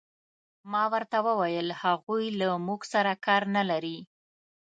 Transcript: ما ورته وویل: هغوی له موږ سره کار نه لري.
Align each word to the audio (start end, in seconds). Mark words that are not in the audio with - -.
ما 0.71 0.83
ورته 0.93 1.17
وویل: 1.27 1.67
هغوی 1.81 2.25
له 2.39 2.47
موږ 2.67 2.81
سره 2.93 3.11
کار 3.25 3.41
نه 3.55 3.63
لري. 3.69 3.97